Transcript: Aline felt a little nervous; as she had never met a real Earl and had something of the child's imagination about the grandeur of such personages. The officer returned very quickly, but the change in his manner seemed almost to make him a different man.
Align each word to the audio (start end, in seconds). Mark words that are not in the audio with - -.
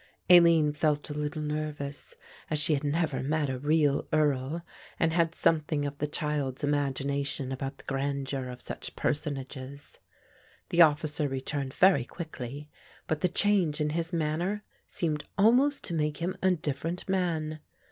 Aline 0.31 0.73
felt 0.73 1.07
a 1.11 1.13
little 1.13 1.43
nervous; 1.43 2.15
as 2.49 2.57
she 2.57 2.73
had 2.73 2.83
never 2.83 3.21
met 3.21 3.51
a 3.51 3.59
real 3.59 4.07
Earl 4.11 4.63
and 4.99 5.13
had 5.13 5.35
something 5.35 5.85
of 5.85 5.95
the 5.99 6.07
child's 6.07 6.63
imagination 6.63 7.51
about 7.51 7.77
the 7.77 7.83
grandeur 7.83 8.47
of 8.47 8.63
such 8.63 8.95
personages. 8.95 9.99
The 10.69 10.81
officer 10.81 11.27
returned 11.27 11.75
very 11.75 12.03
quickly, 12.05 12.67
but 13.05 13.21
the 13.21 13.29
change 13.29 13.79
in 13.79 13.91
his 13.91 14.11
manner 14.11 14.63
seemed 14.87 15.25
almost 15.37 15.83
to 15.83 15.93
make 15.93 16.17
him 16.17 16.35
a 16.41 16.49
different 16.49 17.07
man. 17.07 17.59